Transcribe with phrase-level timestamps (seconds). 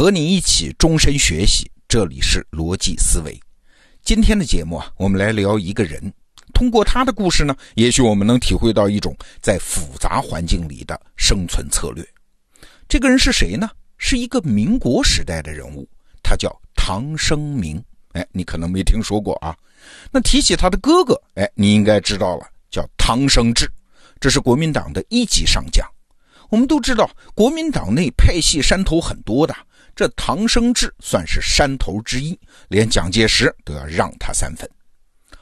[0.00, 3.38] 和你一起终身学习，这里是逻辑思维。
[4.02, 6.10] 今天的节目啊，我们来聊一个人。
[6.54, 12.02] 通过他的故事呢，也许我们能体会到一种在复杂环境里的生存策略。
[12.88, 13.68] 这个人是谁呢？
[13.98, 15.86] 是一个民国时代的人物，
[16.22, 17.76] 他叫唐生明。
[18.12, 19.54] 哎，你可能没听说过啊。
[20.10, 23.70] 那提起他的哥哥，哎，你应该知道了，叫唐生智，
[24.18, 25.86] 这是国民党的一级上将。
[26.48, 29.54] 我们都知道，国民党内派系山头很多的，
[30.00, 32.34] 这唐生智算是山头之一，
[32.68, 34.66] 连蒋介石都要让他三分。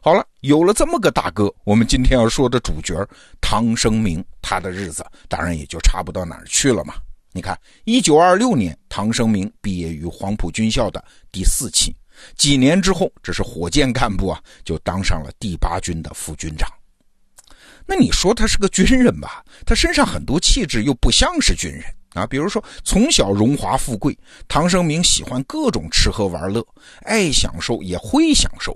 [0.00, 2.94] 好了，有了这么个大哥，我们今天要说的主角
[3.40, 6.94] 唐生明，他的日子当然也就差不到哪儿去了嘛。
[7.32, 11.92] 你看，一九二六年，唐生明毕业于黄埔军校的第四期，
[12.36, 16.70] 几年之后，这是火箭干部啊，就当上了第八军的副军长。
[17.84, 19.44] 那你说他是个军人吧？
[19.66, 21.82] 他身上很多气质又不像是军人
[22.14, 24.16] 啊，比如说从小荣华富贵，
[24.48, 26.66] 唐生明喜欢各种吃喝玩乐，
[27.02, 28.74] 爱享受也会享受。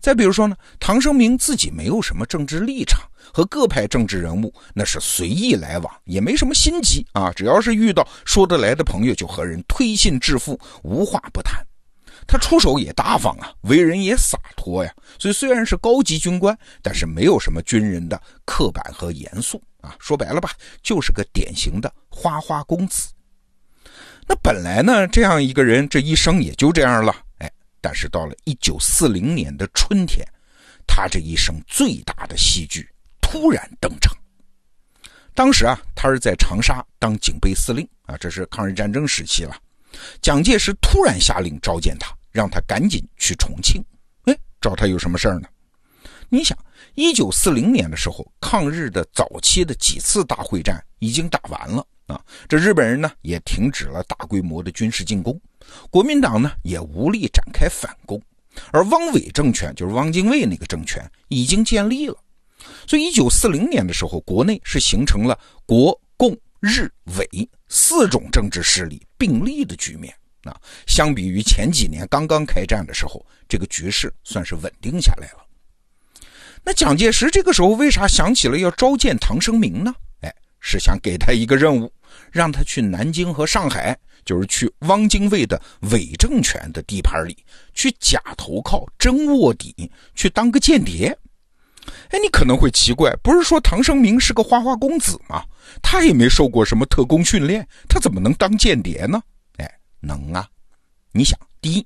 [0.00, 3.00] 再比如说呢，唐生明自己没有什么政治立场，
[3.32, 7.32] 和各派政治人物那是随意来往，也没什么心机啊。
[7.32, 11.64] 只要是遇到说得来的朋友，就和人推心置腹，无话不谈。
[12.26, 14.94] 他出手也大方啊，为人也洒脱呀。
[15.18, 19.94] 所以虽然是高级军官，但是没有什么军人的刻板和严肃啊。
[19.98, 20.50] 说白了吧，
[20.82, 23.12] 就是个典型的花花公子。
[24.26, 27.14] 那本来呢，这样一个人这一生也就这样了。
[27.38, 30.26] 哎但是到了一九四零年的春天，
[30.86, 32.88] 他这一生最大的戏剧
[33.20, 34.16] 突然登场。
[35.34, 39.54] 当时啊，他是在长沙当警备司令啊，这是抗日战争时期了。
[40.20, 43.84] 蒋介石突然下令召见他，让他赶紧去重庆。
[44.24, 45.48] 哎，找他有什么事儿呢？
[46.28, 46.56] 你想，
[46.94, 55.38] 一九四零年的时候，抗日的早期的几次大会战已经打完了啊，这日本人呢也停止了大规模的军事进攻。
[55.90, 58.20] 国民党呢也无力展开反攻，
[58.72, 62.16] 而汪伪政权就是汪精卫那个政权已经建立了，
[62.86, 70.14] 所以一九四零年的时候，国内是形成了国共日伪四种政治势力并立的局面
[70.44, 70.56] 啊。
[70.86, 75.46] 相比于前几年刚刚开战的时候，这个局势算是稳定下来了。
[76.64, 79.94] 那蒋介石这个时候为啥想起了要召见唐生明呢？
[80.22, 81.92] 哎，是想给他一个任务，
[82.32, 83.98] 让他去南京和上海。
[84.24, 85.60] 就是去汪精卫的
[85.92, 87.36] 伪政权的地盘里
[87.74, 91.14] 去假投靠、真卧底，去当个间谍。
[92.14, 95.42] 哎，你可能会奇怪，不是说唐生明是个花花公子吗？
[95.82, 99.20] 他也没受过什么特工训练，他怎么能当间谍呢？
[99.56, 100.46] 哎，能啊！
[101.10, 101.84] 你想，第一，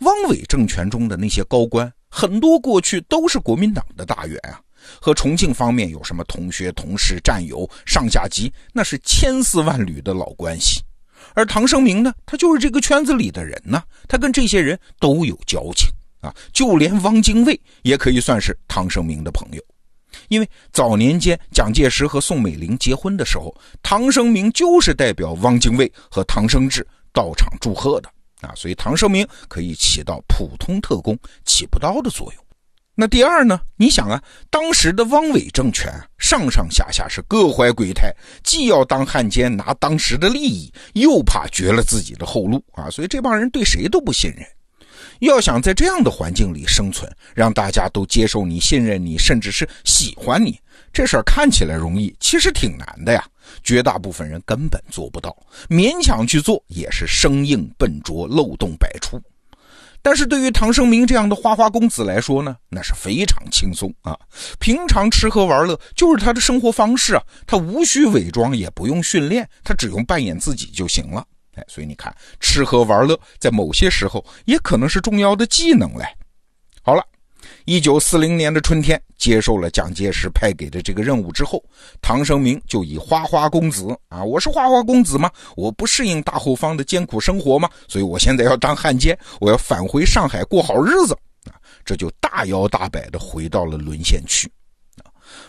[0.00, 4.58] 汪伪政权中的那些高官，很多过去都是国民党的大员啊，
[5.00, 10.82] 和重庆方面有什么同学、同事、战友、上下级，那是千丝万缕的老关系。
[11.34, 15.88] 而唐生明呢，他就是这个圈子里的人呢，他跟这些人都有交情
[16.20, 19.62] 啊，就连汪精卫也可以算是唐生明的朋友，
[20.28, 32.44] 因为早年间蒋介石和宋美龄结婚的时候，唐生明就是代表汪精卫和唐生智到场祝贺的啊，所以唐生明可以起到普通特工起不到的作用。
[33.00, 33.60] 那第二呢？
[33.76, 38.12] 你想啊，当时的汪伪政权上上下下是各怀鬼胎，
[38.42, 44.44] 既要当汉奸拿当时的利益，又怕绝了自己的后路啊，所以这帮人对谁都不信任。
[45.20, 50.58] 要想在这样的环境里生存，让大家都接受你、信任你，甚至是喜欢你，
[50.92, 53.24] 这事儿看起来容易，其实挺难的呀。
[53.64, 55.34] 绝大部分人根本做不到，
[55.68, 59.20] 勉强去做也是生硬笨拙、漏洞百出。
[60.00, 64.16] 但是对于唐生明这样的花花公子来说呢，那是非常轻松啊！
[64.60, 71.26] 平常吃喝玩乐就是他的生活方式啊，他无需伪装，也不用训练，他只用扮演自己就行了。
[71.66, 76.04] 所以你看，吃喝玩乐在某些时候也可能是重要的技能嘞。
[76.82, 77.02] 好了。
[77.64, 81.62] 一九四零年的春天，接受了蒋介石派给的这个任务之后，
[82.00, 85.30] 唐生明就以花花公子啊，我是花花公子吗？
[85.54, 87.68] 我不适应大后方的艰苦生活吗？
[87.86, 91.14] 所以我现在要当汉奸，我要返回上海过好日子
[91.44, 91.60] 啊！
[91.84, 94.50] 这就大摇大摆的回到了沦陷区。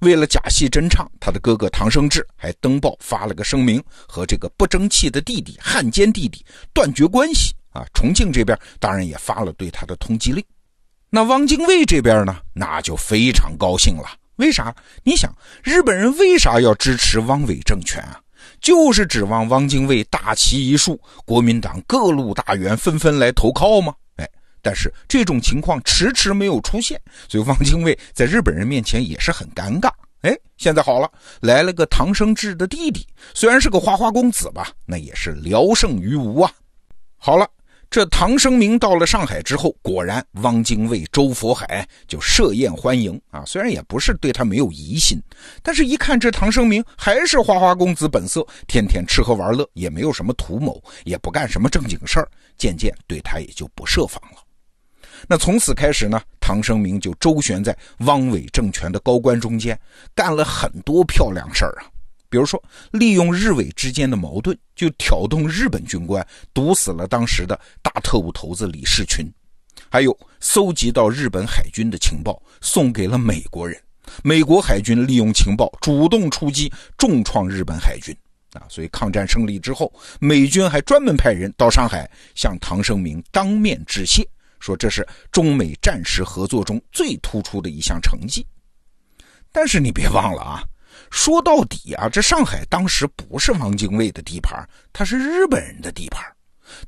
[0.00, 7.84] 为了假戏真唱，他的哥哥唐生智还登报发了个声明，和这个不争气的弟弟汉奸弟弟断绝关系啊。
[7.94, 10.44] 重庆这边当然也发了对他的通缉令。
[11.10, 14.08] 那汪精卫这边呢，那就非常高兴了。
[14.36, 14.74] 为啥？
[15.04, 15.32] 你想，
[15.62, 18.20] 日本人为啥要支持汪伪政权啊？
[18.60, 23.94] 就是指望汪精卫大旗一竖，国民党各路大员纷纷来投靠吗？
[24.64, 29.90] 但是这种情况迟迟没有出现，所以汪精卫在日本人面前也是很尴尬。
[30.22, 31.08] 哎，现在好了，
[31.40, 36.50] 来了个唐生智的弟弟，虽然是个花花公子吧，那也是聊胜于无啊。
[37.18, 37.46] 好了。
[37.90, 43.44] 这唐生明到了上海之后，果然汪精卫、周佛海就设宴欢迎啊。
[43.46, 45.22] 虽然也不是对他没有疑心，
[45.62, 52.28] 但是一看这唐生明还是花花公子本色，天天吃喝玩乐，也没有什么图谋，也不干什么正经事儿，
[52.58, 54.38] 渐渐对他也就不设防了。
[55.28, 59.78] 那从此开始呢，唐生明就周旋在汪伪政权的高官中间，
[60.14, 61.86] 干了很多漂亮事儿啊。
[62.28, 62.60] 比如说，
[62.90, 69.24] 利用日伪之间的矛盾，就挑动日本军官，毒死了当时的大特务头子李士群；
[69.88, 73.80] 还有搜集到日本海军的情报，送给了美国人。
[74.22, 78.14] 美国海军利用情报主动出击，重创日本海军。
[78.52, 84.26] 啊，所以抗战胜利之后，美军还专门派人到上海向唐生明当面致谢，
[84.64, 88.46] 说这是中美战时合作中最突出的一项成绩。
[89.52, 90.62] 但是你别忘了啊。
[91.10, 96.24] 说到底啊，这上海当时不是汪精卫的地盘，他是日本人的地盘。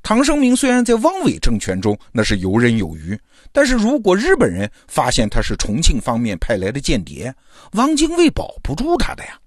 [0.02, 3.20] 唐生明虽然在汪伪政权中那是游刃有余，
[3.52, 7.34] 但是如果日本人发现他是重庆方面派来的间谍，
[7.72, 9.38] 汪精卫保不住他的呀。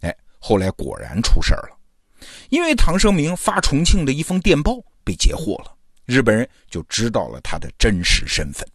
[0.00, 1.78] 哎，后来果然出事了，
[2.50, 4.74] 因为唐生明发重庆的一封电报
[5.04, 5.74] 被截获了，
[6.08, 8.66] 日本人就知道了他的真实身份。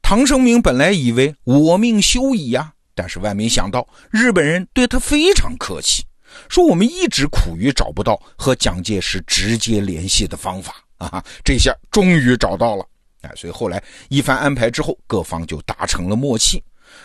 [0.00, 2.72] 唐生明本来以为我命休矣呀。
[2.96, 6.04] 但是万没想到，日本人对他非常客气，
[6.48, 12.86] 说我们一直苦于找不到和蒋介石直接联系的方法啊，这下终于找到了。
[13.22, 16.62] 哎，所以后来一番安排之后，各方就达成了默契。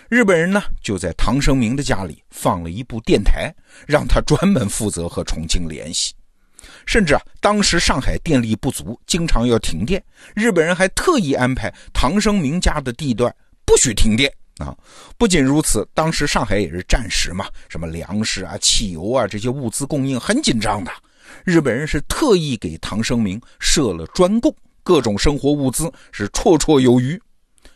[0.09, 3.51] 日本人呢，就在唐生明的家里放了一部电台，
[3.87, 6.13] 让他专门负责和重庆联系。
[6.85, 10.03] 甚至啊，当时上海电力不足，经常要停电，
[10.35, 13.33] 日本人还特意安排唐生明家的地段
[13.65, 14.31] 不许停电。
[14.59, 14.75] 啊，
[15.17, 20.91] 不仅如此，当时上海也是战时嘛，什么粮食啊、汽油啊这些物资供应很紧张的。
[21.45, 27.17] 日本人是特意给唐生明设了专供，各种生活物资是绰绰有余。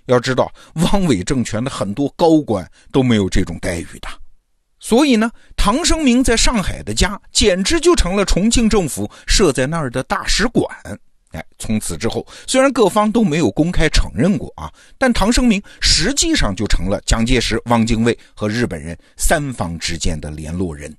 [0.07, 4.09] 要知道，汪伪政权的很多高官都没有这种待遇的，
[4.83, 10.67] 所以呢，唐生明在上海的家简直就成了重庆政府设在那儿的大使馆。
[11.31, 20.93] 哎，从此之后，虽然各方都没有公开承认过啊，但唐生明实际上就成了蒋介石、汪精卫和日本人三方之间的联络人。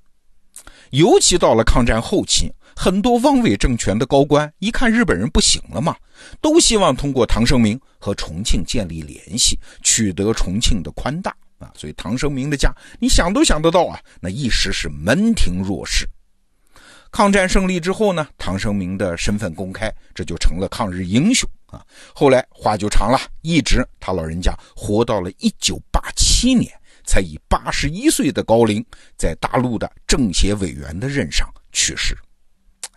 [0.89, 5.95] 尤其到了抗战后期，很多汪伪政权的高官一看日本人不行了嘛，
[6.41, 11.71] 都希望通过唐生明和重庆建立联系，取得重庆的宽大啊。
[11.75, 16.07] 所以唐生明的家，你想都想得到啊，那一时是门庭若市。
[17.11, 21.81] 抗战胜利之后呢，唐生明的身份公开，这就成了抗日英雄啊。
[22.13, 26.69] 后来话就长了，一直他老人家活到了一九八七年，
[27.05, 28.85] 才以八十一岁的高龄，
[29.17, 32.17] 在大陆的政协委员的任上去世。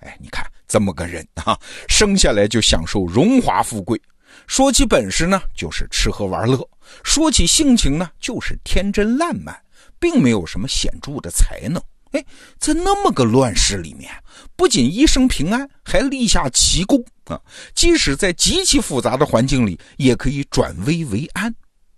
[0.00, 1.56] 哎，你看这么个人啊，
[1.88, 4.00] 生下来就享受荣华富贵，
[4.46, 6.58] 说起本事呢，就是吃喝玩乐；
[7.02, 9.56] 说起性情呢，就是天真烂漫，
[9.98, 11.82] 并没有什么显著的才能。
[12.12, 12.25] 哎，
[12.58, 14.10] 在那么个乱世里面，
[14.56, 17.38] 不仅一生平安，还立下奇功啊！
[17.75, 21.54] 即使在极其复杂的环境里，也可以转危为安。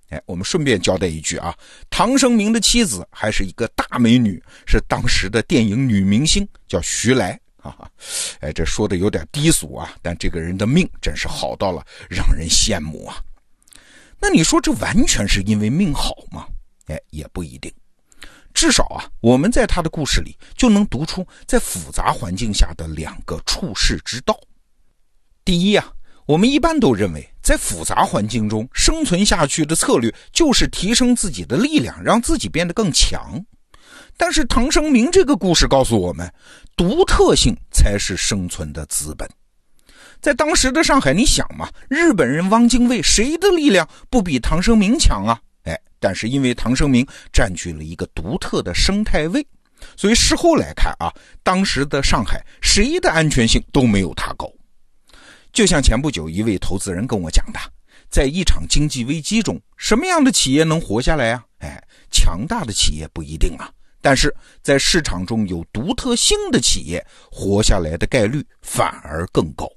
[0.08, 1.56] 哎，我们顺便交代一句啊，
[1.88, 7.90] 唐生明的妻子还是一个大美女，是当时的电影女明星，叫徐来啊。
[8.40, 13.22] 哎，这说的有点低俗啊，但这个人的命真是好到了让人羡慕啊。
[14.20, 16.46] 那你说这完全是因为命好吗？
[16.86, 17.72] 哎，也不一定。
[18.52, 24.38] 至少啊，我们在他的故事里就能读出在复杂环境下的两个处世之道。
[25.44, 25.92] 第一啊，
[26.26, 33.42] 我们一般都认为在复杂环境中生存下去的策略就是提升自己的力量，让自己变得更强。
[34.16, 36.30] 但是唐生明这个故事告诉我们，
[36.76, 39.28] 独特性才是生存的资本。
[40.20, 45.40] 在当时的上海，你想嘛，日本人汪精卫谁的力量不比唐生明强啊？
[45.64, 49.46] 哎但是因为唐生明占据了一个独特的生态位，
[49.96, 51.12] 所以事后来看啊，
[51.42, 54.50] 当时的上海谁的安全性都没有他高。
[55.52, 57.58] 就像前不久一位投资人跟我讲的，
[58.08, 61.44] 在一场经济危机中，什么样的企业能活下来啊？
[61.58, 63.70] 哎，强大的企业不一定啊，
[64.00, 69.68] 但是在市场中有独特性的企业活下来的概率反而更高。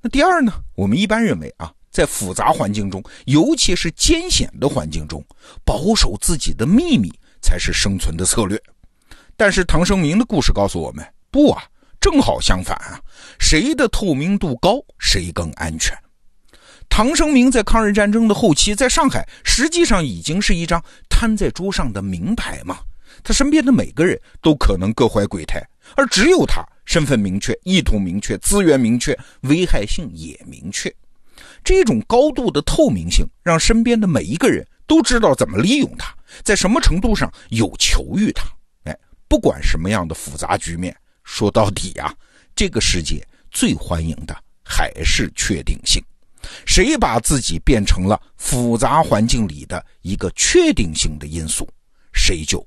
[0.00, 0.52] 那第二呢？
[0.74, 1.72] 我们一般认为啊。
[1.92, 5.22] 在复杂环境中，尤其是艰险的环境中，
[5.62, 7.12] 保守自己的秘密
[7.42, 8.58] 才是生存的策略。
[9.36, 11.62] 但是唐生明的故事告诉我们，不啊，
[12.00, 12.98] 正好相反啊，
[13.38, 15.94] 谁的透明度高，谁更安全。
[16.88, 22.78] 唐生明在抗日战争的后期，在上海实际上已经是一张摊在桌上的名牌嘛，
[23.22, 25.62] 他身边的每个人都可能各怀鬼胎，
[25.96, 30.92] 而只有他身份明确，意图明确，资源明确，危害性也明确。
[31.64, 38.44] 这种高度的透明性，让身边的每一个人都知道怎么利用他，在什么程度上有求于他。
[38.84, 38.98] 哎，
[39.28, 42.12] 不管什么样的复杂局面，说到底啊，
[42.54, 46.02] 这个世界最欢迎的还是确定性。
[46.66, 51.68] 谁把自己变成了复杂环境里的一个确定性的因素，
[52.12, 52.66] 谁就